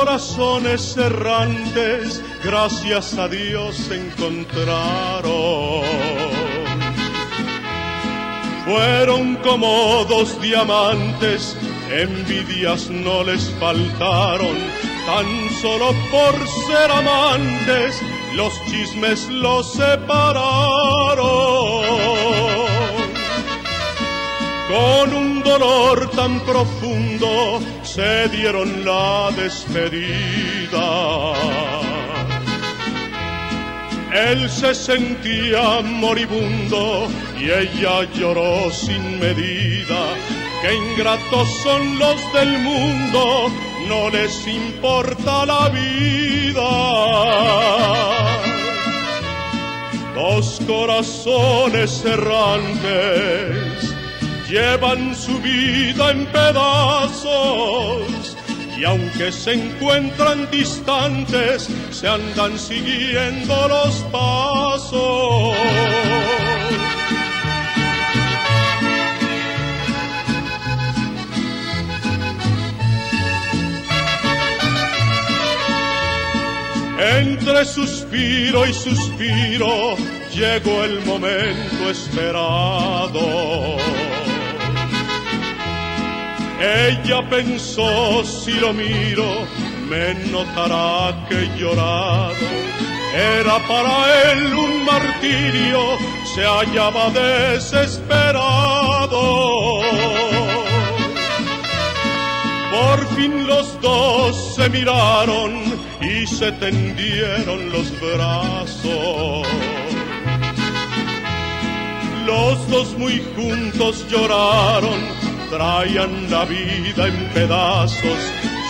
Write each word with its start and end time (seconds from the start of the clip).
corazones 0.00 0.96
errantes, 0.96 2.24
gracias 2.42 3.18
a 3.18 3.28
Dios 3.28 3.90
encontraron. 3.90 5.82
Fueron 8.64 9.36
como 9.36 10.06
dos 10.08 10.40
diamantes, 10.40 11.54
envidias 11.90 12.88
no 12.88 13.22
les 13.24 13.50
faltaron, 13.60 14.56
tan 15.04 15.26
solo 15.60 15.94
por 16.10 16.34
ser 16.66 16.90
amantes, 16.90 18.00
los 18.36 18.54
chismes 18.64 19.28
los 19.28 19.70
separaron 19.74 21.79
dolor 25.50 26.08
tan 26.10 26.38
profundo 26.40 27.60
se 27.82 28.28
dieron 28.28 28.84
la 28.84 29.30
despedida. 29.36 30.86
Él 34.28 34.48
se 34.48 34.72
sentía 34.74 35.80
moribundo 35.82 37.08
y 37.36 37.50
ella 37.50 37.96
lloró 38.14 38.70
sin 38.70 39.18
medida. 39.18 40.02
Qué 40.62 40.72
ingratos 40.72 41.48
son 41.64 41.98
los 41.98 42.20
del 42.32 42.52
mundo, 42.58 43.50
no 43.88 44.08
les 44.10 44.46
importa 44.46 45.46
la 45.46 45.68
vida. 45.68 46.70
Dos 50.14 50.60
corazones 50.64 52.04
errantes 52.04 53.99
llevan 54.50 55.14
su 55.14 55.38
vida 55.38 56.10
en 56.10 56.26
pedazos 56.26 58.00
y 58.76 58.84
aunque 58.84 59.30
se 59.30 59.52
encuentran 59.52 60.50
distantes, 60.50 61.68
se 61.92 62.08
andan 62.08 62.58
siguiendo 62.58 63.68
los 63.68 63.94
pasos. 64.10 65.54
Entre 76.98 77.64
suspiro 77.64 78.66
y 78.66 78.72
suspiro 78.72 79.96
llegó 80.34 80.84
el 80.84 81.00
momento 81.04 81.90
esperado. 81.90 83.79
Ella 86.60 87.26
pensó, 87.30 88.22
si 88.22 88.52
lo 88.52 88.74
miro, 88.74 89.24
me 89.88 90.12
notará 90.30 91.26
que 91.26 91.44
he 91.44 91.58
llorado. 91.58 92.34
Era 93.14 93.58
para 93.66 94.30
él 94.30 94.54
un 94.54 94.84
martirio, 94.84 95.80
se 96.34 96.44
hallaba 96.44 97.08
desesperado. 97.10 99.80
Por 102.70 103.06
fin 103.16 103.46
los 103.46 103.80
dos 103.80 104.54
se 104.54 104.68
miraron 104.68 105.62
y 106.02 106.26
se 106.26 106.52
tendieron 106.52 107.72
los 107.72 107.90
brazos. 108.02 109.46
Los 112.26 112.68
dos 112.68 112.98
muy 112.98 113.22
juntos 113.34 114.04
lloraron 114.10 115.30
traían 115.50 116.30
la 116.30 116.44
vida 116.44 117.08
en 117.08 117.28
pedazos, 117.34 118.18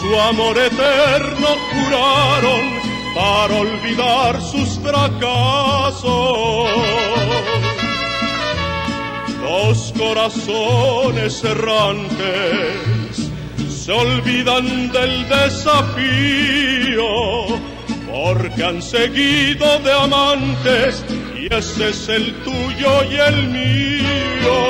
su 0.00 0.20
amor 0.20 0.56
eterno 0.58 1.48
juraron 1.70 2.62
para 3.14 3.54
olvidar 3.60 4.40
sus 4.40 4.78
fracasos. 4.78 6.02
Dos 9.42 9.92
corazones 9.98 11.44
errantes 11.44 13.30
se 13.68 13.92
olvidan 13.92 14.90
del 14.92 15.28
desafío 15.28 17.04
porque 18.10 18.64
han 18.64 18.80
seguido 18.80 19.78
de 19.80 19.92
amantes 19.92 21.04
y 21.38 21.52
ese 21.52 21.90
es 21.90 22.08
el 22.08 22.32
tuyo 22.44 23.04
y 23.10 23.16
el 23.16 23.48
mío. 23.48 24.61